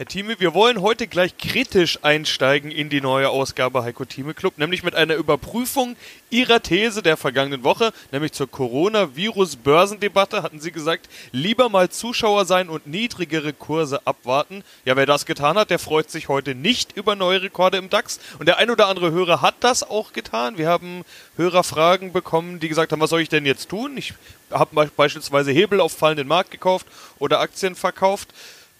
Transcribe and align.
Herr 0.00 0.08
Thieme, 0.08 0.40
wir 0.40 0.54
wollen 0.54 0.80
heute 0.80 1.06
gleich 1.06 1.36
kritisch 1.36 1.98
einsteigen 2.00 2.70
in 2.70 2.88
die 2.88 3.02
neue 3.02 3.28
Ausgabe 3.28 3.82
Heiko 3.82 4.06
Thieme 4.06 4.32
Club, 4.32 4.56
nämlich 4.56 4.82
mit 4.82 4.94
einer 4.94 5.14
Überprüfung 5.14 5.94
Ihrer 6.30 6.62
These 6.62 7.02
der 7.02 7.18
vergangenen 7.18 7.64
Woche, 7.64 7.92
nämlich 8.10 8.32
zur 8.32 8.50
Coronavirus-Börsendebatte, 8.50 10.42
hatten 10.42 10.58
Sie 10.58 10.72
gesagt, 10.72 11.10
lieber 11.32 11.68
mal 11.68 11.90
Zuschauer 11.90 12.46
sein 12.46 12.70
und 12.70 12.86
niedrigere 12.86 13.52
Kurse 13.52 14.06
abwarten. 14.06 14.64
Ja, 14.86 14.96
wer 14.96 15.04
das 15.04 15.26
getan 15.26 15.58
hat, 15.58 15.68
der 15.68 15.78
freut 15.78 16.10
sich 16.10 16.30
heute 16.30 16.54
nicht 16.54 16.96
über 16.96 17.14
neue 17.14 17.42
Rekorde 17.42 17.76
im 17.76 17.90
DAX. 17.90 18.20
Und 18.38 18.46
der 18.46 18.56
ein 18.56 18.70
oder 18.70 18.86
andere 18.86 19.10
Hörer 19.10 19.42
hat 19.42 19.56
das 19.60 19.82
auch 19.82 20.14
getan. 20.14 20.56
Wir 20.56 20.70
haben 20.70 21.04
Hörerfragen 21.36 22.10
bekommen, 22.10 22.58
die 22.58 22.70
gesagt 22.70 22.92
haben, 22.92 23.02
was 23.02 23.10
soll 23.10 23.20
ich 23.20 23.28
denn 23.28 23.44
jetzt 23.44 23.68
tun? 23.68 23.98
Ich 23.98 24.14
habe 24.50 24.90
beispielsweise 24.96 25.52
Hebel 25.52 25.78
auf 25.78 25.92
fallenden 25.92 26.26
Markt 26.26 26.52
gekauft 26.52 26.86
oder 27.18 27.40
Aktien 27.40 27.74
verkauft. 27.74 28.32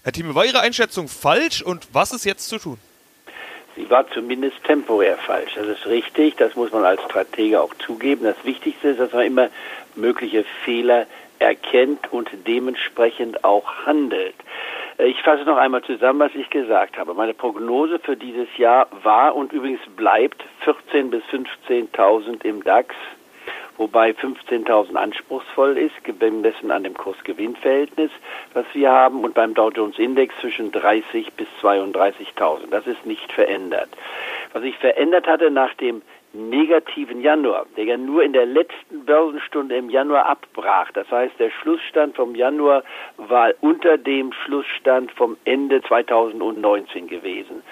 Herr 0.03 0.13
Thieme, 0.13 0.35
war 0.35 0.47
Ihre 0.47 0.61
Einschätzung 0.61 1.09
falsch 1.09 1.61
und 1.63 1.89
was 1.93 2.13
ist 2.13 2.25
jetzt 2.25 2.49
zu 2.49 2.59
tun? 2.59 2.79
Sie 3.77 3.89
war 3.91 4.11
zumindest 4.11 4.63
temporär 4.65 5.19
falsch. 5.19 5.53
Das 5.55 5.67
ist 5.67 5.87
richtig, 5.87 6.37
das 6.37 6.57
muss 6.57 6.73
man 6.73 6.85
als 6.85 7.03
Stratege 7.03 7.61
auch 7.61 7.75
zugeben. 7.75 8.25
Das 8.25 8.43
Wichtigste 8.45 8.89
ist, 8.89 9.01
dass 9.01 9.13
man 9.13 9.27
immer 9.27 9.49
mögliche 9.95 10.45
Fehler 10.65 11.07
erkennt 11.39 12.13
und 12.13 12.31
dementsprechend 12.47 13.45
auch 13.45 13.87
handelt. 13.87 14.35
Ich 14.99 15.23
fasse 15.23 15.45
noch 15.45 15.57
einmal 15.57 15.83
zusammen, 15.83 16.21
was 16.21 16.35
ich 16.35 16.51
gesagt 16.51 16.99
habe. 16.99 17.15
Meine 17.15 17.33
Prognose 17.33 17.99
für 17.99 18.17
dieses 18.17 18.49
Jahr 18.59 18.87
war 19.03 19.35
und 19.35 19.53
übrigens 19.53 19.81
bleibt 19.97 20.45
14.000 20.65 21.11
bis 21.11 21.23
15.000 21.69 22.45
im 22.45 22.63
DAX, 22.65 22.95
wobei 23.81 24.11
15.000 24.11 24.95
anspruchsvoll 24.95 25.79
ist, 25.79 26.05
gemessen 26.05 26.71
an 26.71 26.85
dem 26.85 26.95
Kursgewinnverhältnis, 26.95 28.11
was 28.53 28.67
wir 28.75 28.93
haben, 28.93 29.25
und 29.25 29.33
beim 29.33 29.55
Dow 29.55 29.71
Jones 29.71 29.99
Index 29.99 30.35
zwischen 30.41 30.71
30 30.71 31.33
bis 31.33 31.49
32.000. 31.63 32.69
Das 32.71 32.87
ist 32.87 33.07
nicht 33.07 33.33
verändert. 33.33 33.89
Was 34.53 34.63
sich 34.63 34.77
verändert 34.77 35.27
hatte 35.27 35.51
nach 35.51 35.73
dem 35.75 36.03
negativen 36.33 37.23
Januar, 37.23 37.67
der 37.77 37.85
ja 37.85 37.97
nur 37.97 38.23
in 38.23 38.33
der 38.33 38.47
letzten 38.47 39.05
Börsenstunde 39.05 39.77
im 39.77 39.91
Januar 39.91 40.27
abbrach. 40.27 40.93
Das 40.93 41.11
heißt, 41.11 41.39
der 41.41 41.51
Schlussstand 41.51 42.17
vom 42.17 42.35
Januar 42.35 42.85
war 43.17 43.53
unter 43.61 43.99
dem 43.99 44.33
Schlussstand 44.33 45.11
vom 45.13 45.37
Ende 45.45 45.83
2019 45.83 47.09
gewesen. 47.09 47.63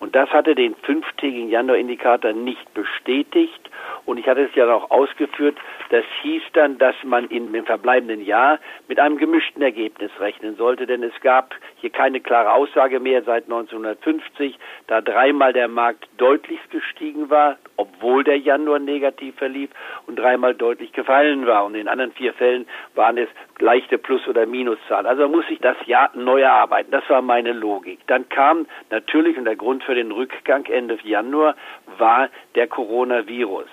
Und 0.00 0.16
das 0.16 0.30
hatte 0.30 0.54
den 0.54 0.74
fünftägigen 0.76 1.50
Januar-Indikator 1.50 2.32
nicht 2.32 2.72
bestätigt. 2.74 3.70
Und 4.08 4.16
ich 4.16 4.26
hatte 4.26 4.40
es 4.40 4.54
ja 4.54 4.72
auch 4.72 4.90
ausgeführt, 4.90 5.58
das 5.90 6.02
hieß 6.22 6.42
dann, 6.54 6.78
dass 6.78 6.94
man 7.04 7.26
in, 7.26 7.52
im 7.52 7.66
verbleibenden 7.66 8.24
Jahr 8.24 8.58
mit 8.88 8.98
einem 8.98 9.18
gemischten 9.18 9.60
Ergebnis 9.60 10.10
rechnen 10.18 10.56
sollte, 10.56 10.86
denn 10.86 11.02
es 11.02 11.12
gab 11.20 11.54
hier 11.76 11.90
keine 11.90 12.22
klare 12.22 12.54
Aussage 12.54 13.00
mehr 13.00 13.22
seit 13.24 13.44
1950, 13.44 14.58
da 14.86 15.02
dreimal 15.02 15.52
der 15.52 15.68
Markt 15.68 16.08
deutlich 16.16 16.58
gestiegen 16.70 17.28
war, 17.28 17.58
obwohl 17.76 18.24
der 18.24 18.38
Januar 18.38 18.78
negativ 18.78 19.34
verlief 19.36 19.68
und 20.06 20.18
dreimal 20.18 20.54
deutlich 20.54 20.92
gefallen 20.94 21.46
war. 21.46 21.66
Und 21.66 21.74
in 21.74 21.86
anderen 21.86 22.12
vier 22.12 22.32
Fällen 22.32 22.66
waren 22.94 23.18
es 23.18 23.28
leichte 23.58 23.98
Plus- 23.98 24.26
oder 24.26 24.46
Minuszahlen. 24.46 25.04
Also 25.04 25.28
muss 25.28 25.44
ich 25.50 25.58
das 25.58 25.76
Jahr 25.84 26.10
neu 26.14 26.40
erarbeiten. 26.40 26.92
Das 26.92 27.06
war 27.10 27.20
meine 27.20 27.52
Logik. 27.52 27.98
Dann 28.06 28.26
kam 28.30 28.66
natürlich, 28.88 29.36
und 29.36 29.44
der 29.44 29.56
Grund 29.56 29.84
für 29.84 29.94
den 29.94 30.12
Rückgang 30.12 30.64
Ende 30.64 30.98
Januar 31.02 31.56
war 31.98 32.30
der 32.54 32.68
Coronavirus. 32.68 33.68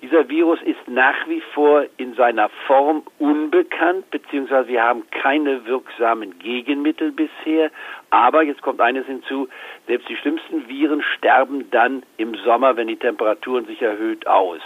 Dieser 0.00 0.28
Virus 0.28 0.60
ist 0.62 0.86
nach 0.86 1.26
wie 1.26 1.40
vor 1.54 1.84
in 1.96 2.14
seiner 2.14 2.48
Form 2.68 3.02
unbekannt, 3.18 4.08
beziehungsweise 4.12 4.68
wir 4.68 4.82
haben 4.82 5.02
keine 5.10 5.66
wirksamen 5.66 6.38
Gegenmittel 6.38 7.10
bisher. 7.10 7.72
Aber 8.10 8.44
jetzt 8.44 8.62
kommt 8.62 8.80
eines 8.80 9.06
hinzu, 9.06 9.48
selbst 9.88 10.08
die 10.08 10.16
schlimmsten 10.16 10.68
Viren 10.68 11.02
sterben 11.02 11.68
dann 11.72 12.04
im 12.16 12.36
Sommer, 12.36 12.76
wenn 12.76 12.86
die 12.86 12.96
Temperaturen 12.96 13.66
sich 13.66 13.82
erhöht, 13.82 14.26
aus. 14.28 14.62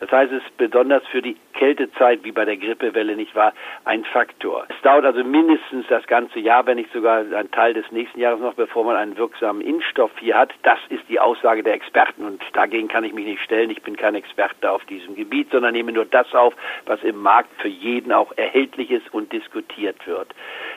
Das 0.00 0.10
heißt, 0.10 0.32
es 0.32 0.42
ist 0.42 0.56
besonders 0.56 1.04
für 1.08 1.22
die 1.22 1.36
Kältezeit, 1.54 2.22
wie 2.22 2.32
bei 2.32 2.44
der 2.44 2.56
Grippewelle 2.56 3.16
nicht 3.16 3.34
wahr, 3.34 3.52
ein 3.84 4.04
Faktor. 4.04 4.64
Es 4.68 4.80
dauert 4.82 5.04
also 5.04 5.24
mindestens 5.24 5.86
das 5.88 6.06
ganze 6.06 6.38
Jahr, 6.38 6.66
wenn 6.66 6.76
nicht 6.76 6.92
sogar 6.92 7.24
ein 7.34 7.50
Teil 7.50 7.74
des 7.74 7.90
nächsten 7.90 8.20
Jahres 8.20 8.40
noch, 8.40 8.54
bevor 8.54 8.84
man 8.84 8.96
einen 8.96 9.16
wirksamen 9.16 9.60
Impfstoff 9.60 10.12
hier 10.20 10.36
hat. 10.36 10.52
Das 10.62 10.78
ist 10.88 11.02
die 11.08 11.18
Aussage 11.18 11.62
der 11.62 11.74
Experten 11.74 12.24
und 12.24 12.42
dagegen 12.52 12.88
kann 12.88 13.04
ich 13.04 13.12
mich 13.12 13.26
nicht 13.26 13.42
stellen. 13.42 13.70
Ich 13.70 13.82
bin 13.82 13.96
kein 13.96 14.14
Experte 14.14 14.70
auf 14.70 14.84
diesem 14.84 15.16
Gebiet, 15.16 15.50
sondern 15.50 15.72
nehme 15.72 15.92
nur 15.92 16.04
das 16.04 16.32
auf, 16.34 16.54
was 16.86 17.02
im 17.02 17.16
Markt 17.20 17.50
für 17.60 17.68
jeden 17.68 18.12
auch 18.12 18.32
erhältlich 18.36 18.90
ist 18.90 19.12
und 19.12 19.32
diskutiert 19.32 20.06
wird. 20.06 20.28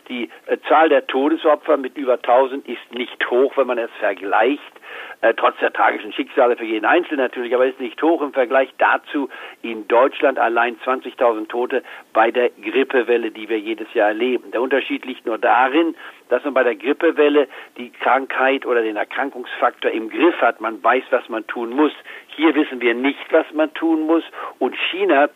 Die 0.09 0.29
äh, 0.47 0.57
Zahl 0.67 0.89
der 0.89 1.05
Todesopfer 1.05 1.77
mit 1.77 1.97
über 1.97 2.13
1000 2.13 2.67
ist 2.67 2.93
nicht 2.93 3.29
hoch, 3.29 3.55
wenn 3.55 3.67
man 3.67 3.77
es 3.77 3.91
vergleicht 3.99 4.80
äh, 5.21 5.33
trotz 5.33 5.57
der 5.59 5.73
tragischen 5.73 6.13
Schicksale 6.13 6.57
für 6.57 6.65
jeden 6.65 6.85
Einzelnen 6.85 7.19
natürlich, 7.19 7.53
aber 7.53 7.65
ist 7.65 7.79
nicht 7.79 8.01
hoch 8.01 8.21
im 8.21 8.33
Vergleich 8.33 8.69
dazu 8.77 9.29
in 9.61 9.87
Deutschland 9.87 10.39
allein 10.39 10.77
20.000 10.79 11.47
Tote 11.47 11.83
bei 12.13 12.31
der 12.31 12.49
Grippewelle, 12.49 13.31
die 13.31 13.49
wir 13.49 13.59
jedes 13.59 13.93
Jahr 13.93 14.09
erleben. 14.09 14.51
Der 14.51 14.61
Unterschied 14.61 15.05
liegt 15.05 15.25
nur 15.25 15.37
darin, 15.37 15.95
dass 16.29 16.43
man 16.43 16.53
bei 16.53 16.63
der 16.63 16.75
Grippewelle 16.75 17.47
die 17.77 17.89
Krankheit 17.91 18.65
oder 18.65 18.81
den 18.81 18.95
Erkrankungsfaktor 18.95 19.91
im 19.91 20.09
Griff 20.09 20.39
hat. 20.41 20.61
Man 20.61 20.83
weiß, 20.83 21.03
was 21.11 21.27
man 21.29 21.45
tun 21.47 21.71
muss. 21.71 21.91
Hier 22.35 22.55
wissen 22.55 22.81
wir 22.81 22.93
nicht, 22.93 23.31
was 23.31 23.45
man 23.53 23.73
tun 23.73 24.07
muss. 24.07 24.23
Und 24.59 24.75
China 24.89 25.29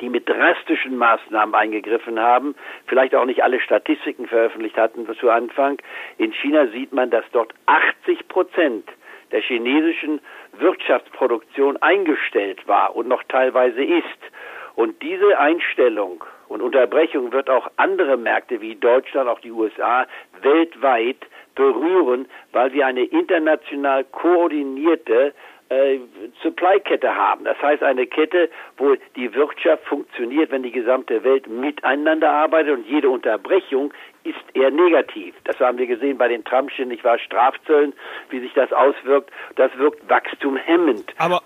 die 0.00 0.08
mit 0.08 0.28
drastischen 0.28 0.96
Maßnahmen 0.96 1.54
eingegriffen 1.54 2.18
haben, 2.20 2.54
vielleicht 2.86 3.14
auch 3.14 3.24
nicht 3.24 3.42
alle 3.42 3.60
Statistiken 3.60 4.26
veröffentlicht 4.26 4.76
hatten 4.76 5.06
zu 5.18 5.30
Anfang. 5.30 5.78
In 6.18 6.32
China 6.32 6.66
sieht 6.68 6.92
man, 6.92 7.10
dass 7.10 7.24
dort 7.32 7.54
80 7.66 8.28
Prozent 8.28 8.88
der 9.32 9.40
chinesischen 9.40 10.20
Wirtschaftsproduktion 10.58 11.76
eingestellt 11.78 12.66
war 12.66 12.94
und 12.94 13.08
noch 13.08 13.22
teilweise 13.24 13.82
ist. 13.82 14.04
Und 14.74 15.02
diese 15.02 15.38
Einstellung 15.38 16.22
und 16.48 16.60
Unterbrechung 16.62 17.32
wird 17.32 17.50
auch 17.50 17.70
andere 17.76 18.16
Märkte 18.16 18.60
wie 18.60 18.74
Deutschland, 18.74 19.28
auch 19.28 19.40
die 19.40 19.50
USA 19.50 20.06
weltweit 20.42 21.16
berühren, 21.54 22.28
weil 22.52 22.72
wir 22.72 22.86
eine 22.86 23.04
international 23.04 24.04
koordinierte 24.04 25.32
äh, 25.68 25.98
Supply-Kette 26.42 27.12
haben. 27.16 27.44
Das 27.44 27.60
heißt 27.60 27.82
eine 27.82 28.06
Kette, 28.06 28.48
wo 28.76 28.94
die 29.16 29.34
Wirtschaft 29.34 29.84
funktioniert, 29.84 30.52
wenn 30.52 30.62
die 30.62 30.70
gesamte 30.70 31.24
Welt 31.24 31.48
miteinander 31.48 32.30
arbeitet 32.30 32.74
und 32.74 32.86
jede 32.86 33.08
Unterbrechung 33.08 33.92
ist 34.26 34.38
eher 34.54 34.70
negativ. 34.70 35.34
Das 35.44 35.58
haben 35.60 35.78
wir 35.78 35.86
gesehen 35.86 36.18
bei 36.18 36.28
den 36.28 36.44
Trumpschen, 36.44 36.88
nicht 36.88 37.04
wahr, 37.04 37.18
Strafzöllen, 37.18 37.92
wie 38.30 38.40
sich 38.40 38.52
das 38.54 38.72
auswirkt. 38.72 39.30
Das 39.56 39.70
wirkt 39.78 40.08
wachstumhemmend. 40.08 41.12
Aber, 41.18 41.42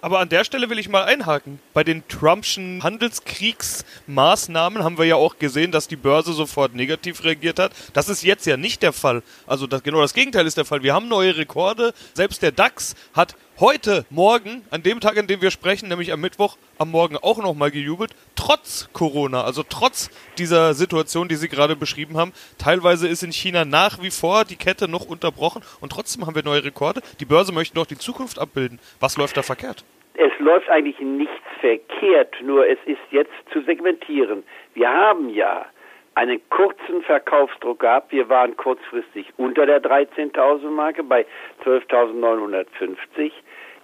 aber 0.00 0.20
an 0.20 0.28
der 0.28 0.44
Stelle 0.44 0.70
will 0.70 0.78
ich 0.78 0.88
mal 0.88 1.04
einhaken. 1.04 1.60
Bei 1.72 1.84
den 1.84 2.06
Trumpschen 2.08 2.82
Handelskriegsmaßnahmen 2.82 4.84
haben 4.84 4.98
wir 4.98 5.06
ja 5.06 5.16
auch 5.16 5.38
gesehen, 5.38 5.72
dass 5.72 5.88
die 5.88 5.96
Börse 5.96 6.32
sofort 6.32 6.74
negativ 6.74 7.24
reagiert 7.24 7.58
hat. 7.58 7.72
Das 7.94 8.08
ist 8.08 8.22
jetzt 8.22 8.46
ja 8.46 8.56
nicht 8.56 8.82
der 8.82 8.92
Fall. 8.92 9.22
Also 9.46 9.66
das, 9.66 9.82
genau 9.82 10.00
das 10.00 10.14
Gegenteil 10.14 10.46
ist 10.46 10.56
der 10.56 10.64
Fall. 10.64 10.82
Wir 10.82 10.94
haben 10.94 11.08
neue 11.08 11.36
Rekorde. 11.36 11.92
Selbst 12.14 12.42
der 12.42 12.52
DAX 12.52 12.94
hat 13.14 13.34
heute, 13.58 14.04
morgen, 14.10 14.62
an 14.70 14.82
dem 14.82 15.00
Tag, 15.00 15.18
an 15.18 15.26
dem 15.26 15.42
wir 15.42 15.50
sprechen, 15.50 15.88
nämlich 15.88 16.12
am 16.12 16.20
Mittwoch, 16.20 16.56
am 16.78 16.90
Morgen 16.90 17.16
auch 17.16 17.38
nochmal 17.38 17.70
gejubelt, 17.70 18.14
trotz 18.36 18.88
Corona, 18.92 19.44
also 19.44 19.62
trotz 19.68 20.10
dieser 20.38 20.74
Situation, 20.74 21.28
die 21.28 21.34
Sie 21.34 21.48
gerade 21.48 21.76
beschrieben 21.76 22.16
haben. 22.16 22.32
Teilweise 22.58 23.08
ist 23.08 23.22
in 23.22 23.32
China 23.32 23.64
nach 23.64 24.00
wie 24.02 24.10
vor 24.10 24.44
die 24.44 24.56
Kette 24.56 24.88
noch 24.88 25.06
unterbrochen 25.06 25.62
und 25.80 25.92
trotzdem 25.92 26.26
haben 26.26 26.34
wir 26.34 26.44
neue 26.44 26.64
Rekorde. 26.64 27.00
Die 27.20 27.24
Börse 27.24 27.52
möchte 27.52 27.74
doch 27.74 27.86
die 27.86 27.98
Zukunft 27.98 28.38
abbilden. 28.38 28.78
Was 29.00 29.16
läuft 29.16 29.36
da 29.36 29.42
verkehrt? 29.42 29.84
Es 30.14 30.32
läuft 30.38 30.68
eigentlich 30.68 30.98
nichts 30.98 31.34
verkehrt, 31.60 32.34
nur 32.42 32.66
es 32.66 32.78
ist 32.86 32.98
jetzt 33.10 33.32
zu 33.52 33.60
segmentieren. 33.62 34.42
Wir 34.74 34.88
haben 34.88 35.30
ja 35.30 35.66
einen 36.18 36.40
kurzen 36.50 37.02
Verkaufsdruck 37.02 37.78
gehabt. 37.78 38.10
Wir 38.10 38.28
waren 38.28 38.56
kurzfristig 38.56 39.32
unter 39.36 39.66
der 39.66 39.80
13.000 39.80 40.68
Marke 40.68 41.04
bei 41.04 41.24
12.950. 41.64 43.30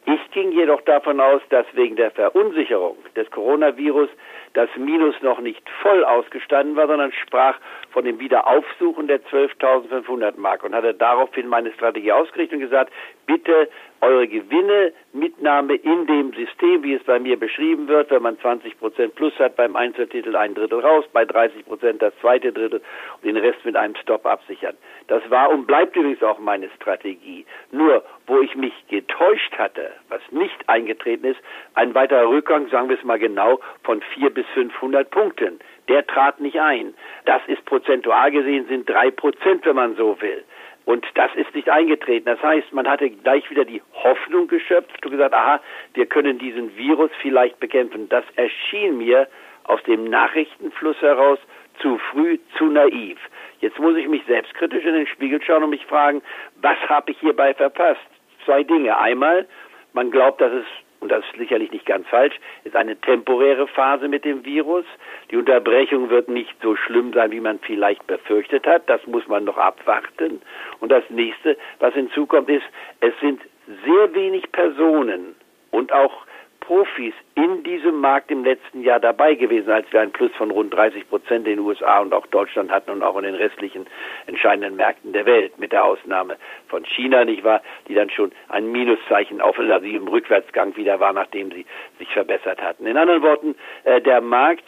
Ich 0.06 0.30
ging 0.32 0.52
jedoch 0.52 0.82
davon 0.82 1.18
aus, 1.18 1.40
dass 1.48 1.64
wegen 1.72 1.96
der 1.96 2.10
Verunsicherung 2.10 2.96
des 3.16 3.30
Coronavirus 3.30 4.10
das 4.52 4.68
Minus 4.76 5.14
noch 5.22 5.40
nicht 5.40 5.62
voll 5.80 6.04
ausgestanden 6.04 6.76
war, 6.76 6.86
sondern 6.86 7.10
sprach 7.12 7.56
von 7.90 8.04
dem 8.04 8.20
Wiederaufsuchen 8.20 9.06
der 9.06 9.22
12.500 9.24 10.34
Mark 10.36 10.62
und 10.62 10.74
hatte 10.74 10.92
daraufhin 10.92 11.48
meine 11.48 11.72
Strategie 11.72 12.12
ausgerichtet 12.12 12.56
und 12.56 12.60
gesagt, 12.60 12.92
bitte 13.26 13.68
eure 14.04 14.28
Gewinne, 14.28 14.92
Mitnahme 15.12 15.76
in 15.76 16.06
dem 16.06 16.32
System, 16.34 16.82
wie 16.82 16.94
es 16.94 17.02
bei 17.04 17.18
mir 17.18 17.38
beschrieben 17.38 17.88
wird, 17.88 18.10
wenn 18.10 18.22
man 18.22 18.38
20 18.38 18.78
Prozent 18.78 19.14
plus 19.14 19.32
hat 19.38 19.56
beim 19.56 19.76
Einzeltitel 19.76 20.36
ein 20.36 20.54
Drittel 20.54 20.80
raus, 20.80 21.04
bei 21.12 21.24
30 21.24 21.64
Prozent 21.64 22.02
das 22.02 22.12
zweite 22.20 22.52
Drittel 22.52 22.82
und 23.16 23.24
den 23.24 23.36
Rest 23.36 23.64
mit 23.64 23.76
einem 23.76 23.94
Stop 23.96 24.26
absichern. 24.26 24.76
Das 25.06 25.22
war 25.30 25.50
und 25.50 25.66
bleibt 25.66 25.96
übrigens 25.96 26.22
auch 26.22 26.38
meine 26.38 26.68
Strategie. 26.76 27.46
Nur, 27.72 28.04
wo 28.26 28.40
ich 28.40 28.54
mich 28.56 28.74
getäuscht 28.88 29.56
hatte, 29.56 29.90
was 30.08 30.20
nicht 30.30 30.68
eingetreten 30.68 31.24
ist, 31.26 31.40
ein 31.74 31.94
weiterer 31.94 32.28
Rückgang, 32.28 32.68
sagen 32.68 32.90
wir 32.90 32.98
es 32.98 33.04
mal 33.04 33.18
genau, 33.18 33.60
von 33.84 34.02
4 34.14 34.30
bis 34.30 34.46
500 34.54 35.10
Punkten. 35.10 35.60
Der 35.88 36.06
trat 36.06 36.40
nicht 36.40 36.58
ein. 36.60 36.94
Das 37.26 37.42
ist 37.46 37.64
prozentual 37.64 38.30
gesehen 38.30 38.66
sind 38.68 38.88
drei 38.88 39.10
Prozent, 39.10 39.64
wenn 39.66 39.76
man 39.76 39.96
so 39.96 40.20
will. 40.20 40.44
Und 40.84 41.06
das 41.14 41.34
ist 41.34 41.54
nicht 41.54 41.70
eingetreten. 41.70 42.26
Das 42.26 42.42
heißt, 42.42 42.72
man 42.72 42.88
hatte 42.88 43.08
gleich 43.08 43.48
wieder 43.50 43.64
die 43.64 43.82
Hoffnung 43.94 44.48
geschöpft 44.48 45.04
und 45.04 45.10
gesagt, 45.10 45.34
aha, 45.34 45.60
wir 45.94 46.06
können 46.06 46.38
diesen 46.38 46.76
Virus 46.76 47.10
vielleicht 47.22 47.58
bekämpfen. 47.58 48.08
Das 48.08 48.25
erschien 48.36 48.98
mir 48.98 49.26
aus 49.64 49.82
dem 49.84 50.04
Nachrichtenfluss 50.04 51.00
heraus 51.00 51.38
zu 51.81 51.98
früh, 52.10 52.38
zu 52.58 52.66
naiv. 52.66 53.19
Jetzt 53.60 53.78
muss 53.78 53.96
ich 53.96 54.08
mich 54.08 54.22
selbstkritisch 54.26 54.84
in 54.84 54.94
den 54.94 55.06
Spiegel 55.06 55.42
schauen 55.42 55.64
und 55.64 55.70
mich 55.70 55.86
fragen, 55.86 56.22
was 56.56 56.76
habe 56.88 57.12
ich 57.12 57.19
hierbei 57.19 57.54
verpasst? 57.54 58.00
Zwei 58.44 58.62
Dinge. 58.62 58.96
Einmal, 58.98 59.46
man 59.94 60.10
glaubt, 60.10 60.40
dass 60.40 60.52
es 60.52 60.66
und 61.04 61.10
das 61.10 61.22
ist 61.26 61.36
sicherlich 61.36 61.70
nicht 61.70 61.84
ganz 61.84 62.08
falsch, 62.08 62.34
ist 62.64 62.74
eine 62.74 62.96
temporäre 62.96 63.66
Phase 63.66 64.08
mit 64.08 64.24
dem 64.24 64.42
Virus. 64.46 64.86
Die 65.30 65.36
Unterbrechung 65.36 66.08
wird 66.08 66.30
nicht 66.30 66.54
so 66.62 66.76
schlimm 66.76 67.12
sein, 67.12 67.30
wie 67.30 67.40
man 67.40 67.58
vielleicht 67.58 68.06
befürchtet 68.06 68.66
hat. 68.66 68.88
Das 68.88 69.06
muss 69.06 69.28
man 69.28 69.44
noch 69.44 69.58
abwarten. 69.58 70.40
Und 70.80 70.90
das 70.90 71.04
nächste, 71.10 71.58
was 71.78 71.92
hinzukommt, 71.92 72.48
ist, 72.48 72.64
es 73.00 73.12
sind 73.20 73.42
sehr 73.84 74.14
wenig 74.14 74.50
Personen 74.50 75.34
und 75.72 75.92
auch 75.92 76.23
Profis 76.66 77.12
in 77.34 77.62
diesem 77.62 78.00
Markt 78.00 78.31
im 78.31 78.43
letzten 78.43 78.82
Jahr 78.82 78.99
dabei 78.99 79.34
gewesen, 79.34 79.70
als 79.70 79.90
wir 79.93 80.00
einen 80.00 80.12
Plus 80.12 80.32
von 80.32 80.50
rund 80.50 80.72
30 80.72 81.08
Prozent 81.08 81.46
in 81.46 81.56
den 81.56 81.58
USA 81.58 82.00
und 82.00 82.14
auch 82.14 82.26
Deutschland 82.26 82.70
hatten 82.70 82.90
und 82.90 83.02
auch 83.02 83.16
in 83.16 83.25
den 83.25 83.34
restlichen 83.34 83.87
entscheidenden 84.26 84.76
Märkten 84.76 85.12
der 85.12 85.26
Welt, 85.26 85.58
mit 85.58 85.72
der 85.72 85.84
Ausnahme 85.84 86.37
von 86.69 86.84
China, 86.87 87.25
nicht 87.25 87.44
wahr, 87.44 87.62
die 87.88 87.94
dann 87.94 88.08
schon 88.08 88.32
ein 88.49 88.72
Minuszeichen 88.72 89.40
auf, 89.40 89.58
also 89.58 89.84
im 89.84 90.08
Rückwärtsgang 90.08 90.75
wieder 90.76 91.00
war, 91.00 91.12
nachdem 91.12 91.50
sie 91.50 91.66
sich 91.99 92.08
verbessert 92.08 92.62
hatten. 92.62 92.87
In 92.87 92.96
anderen 92.96 93.22
Worten, 93.22 93.55
äh, 93.84 94.00
der 94.00 94.20
Markt 94.20 94.64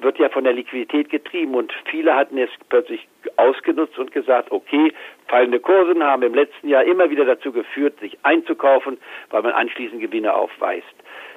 wird 0.00 0.18
ja 0.18 0.28
von 0.28 0.44
der 0.44 0.52
Liquidität 0.52 1.10
getrieben 1.10 1.54
und 1.54 1.72
viele 1.90 2.14
hatten 2.14 2.38
es 2.38 2.50
plötzlich 2.68 3.06
ausgenutzt 3.36 3.98
und 3.98 4.12
gesagt, 4.12 4.50
okay, 4.50 4.92
fallende 5.28 5.60
Kursen 5.60 6.02
haben 6.02 6.22
im 6.22 6.34
letzten 6.34 6.68
Jahr 6.68 6.84
immer 6.84 7.10
wieder 7.10 7.24
dazu 7.24 7.52
geführt, 7.52 7.98
sich 8.00 8.18
einzukaufen, 8.22 8.98
weil 9.30 9.42
man 9.42 9.52
anschließend 9.52 10.00
Gewinne 10.00 10.34
aufweist. 10.34 10.86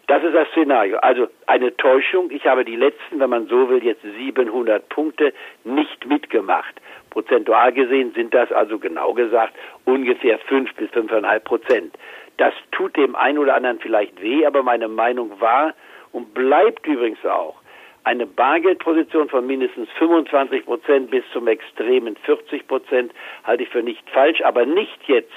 Das 0.09 0.23
ist 0.23 0.33
das 0.33 0.47
Szenario. 0.49 0.97
Also 0.97 1.27
eine 1.45 1.77
Täuschung. 1.77 2.31
Ich 2.31 2.47
habe 2.47 2.65
die 2.65 2.75
letzten, 2.75 3.19
wenn 3.19 3.29
man 3.29 3.45
so 3.45 3.69
will, 3.69 3.83
jetzt 3.83 4.01
700 4.01 4.89
Punkte 4.89 5.33
nicht 5.63 6.03
mitgemacht. 6.07 6.81
Prozentual 7.11 7.71
gesehen 7.73 8.11
sind 8.15 8.33
das 8.33 8.51
also 8.51 8.79
genau 8.79 9.13
gesagt 9.13 9.53
ungefähr 9.85 10.39
5 10.39 10.73
bis 10.73 10.89
5,5 10.89 11.39
Prozent. 11.41 11.95
Das 12.37 12.55
tut 12.71 12.97
dem 12.97 13.15
einen 13.15 13.37
oder 13.37 13.53
anderen 13.53 13.77
vielleicht 13.81 14.19
weh, 14.19 14.47
aber 14.47 14.63
meine 14.63 14.87
Meinung 14.87 15.39
war 15.39 15.75
und 16.11 16.33
bleibt 16.33 16.87
übrigens 16.87 17.23
auch, 17.23 17.61
eine 18.03 18.25
Bargeldposition 18.25 19.29
von 19.29 19.45
mindestens 19.45 19.89
25 19.99 20.65
Prozent 20.65 21.11
bis 21.11 21.23
zum 21.33 21.47
extremen 21.47 22.15
40 22.25 22.67
Prozent 22.67 23.11
halte 23.43 23.61
ich 23.61 23.69
für 23.69 23.83
nicht 23.83 24.09
falsch, 24.09 24.41
aber 24.41 24.65
nicht 24.65 25.03
jetzt 25.05 25.31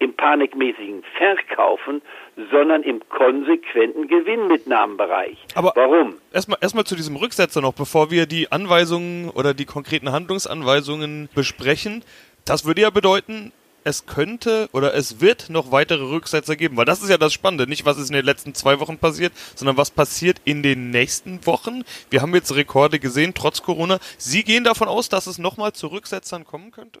im 0.00 0.14
panikmäßigen 0.14 1.04
Verkaufen, 1.16 2.02
sondern 2.50 2.82
im 2.82 3.00
konsequenten 3.08 4.08
Gewinnmitnahmenbereich. 4.08 5.38
Aber 5.54 5.72
warum? 5.76 6.14
Erstmal 6.32 6.58
erstmal 6.60 6.84
zu 6.84 6.96
diesem 6.96 7.16
Rücksetzer 7.16 7.60
noch, 7.60 7.74
bevor 7.74 8.10
wir 8.10 8.26
die 8.26 8.50
Anweisungen 8.50 9.28
oder 9.28 9.54
die 9.54 9.66
konkreten 9.66 10.10
Handlungsanweisungen 10.10 11.28
besprechen. 11.34 12.02
Das 12.46 12.64
würde 12.64 12.80
ja 12.80 12.90
bedeuten, 12.90 13.52
es 13.84 14.06
könnte 14.06 14.68
oder 14.72 14.94
es 14.94 15.20
wird 15.20 15.50
noch 15.50 15.70
weitere 15.70 16.04
Rücksetzer 16.04 16.56
geben, 16.56 16.76
weil 16.76 16.84
das 16.86 17.02
ist 17.02 17.10
ja 17.10 17.18
das 17.18 17.32
Spannende, 17.32 17.66
nicht 17.66 17.84
was 17.84 17.98
ist 17.98 18.08
in 18.08 18.16
den 18.16 18.24
letzten 18.24 18.54
zwei 18.54 18.80
Wochen 18.80 18.98
passiert, 18.98 19.32
sondern 19.54 19.76
was 19.76 19.90
passiert 19.90 20.38
in 20.44 20.62
den 20.62 20.90
nächsten 20.90 21.44
Wochen. 21.46 21.84
Wir 22.08 22.22
haben 22.22 22.34
jetzt 22.34 22.54
Rekorde 22.54 22.98
gesehen, 22.98 23.34
trotz 23.34 23.62
Corona. 23.62 23.98
Sie 24.16 24.44
gehen 24.44 24.64
davon 24.64 24.88
aus, 24.88 25.08
dass 25.08 25.26
es 25.26 25.38
nochmal 25.38 25.72
zu 25.72 25.88
Rücksetzern 25.88 26.44
kommen 26.44 26.70
könnte? 26.70 27.00